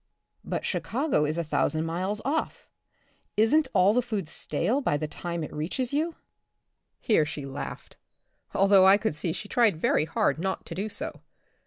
[0.43, 2.67] "But Chicago is a thousand miles off.
[3.37, 6.15] Isn*t all the food stale by the time it reaches you?
[6.99, 7.97] Here she laughed,
[8.55, 11.21] although I could see she tried very hard not to do so.